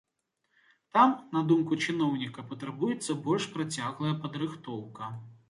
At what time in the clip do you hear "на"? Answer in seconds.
1.37-1.43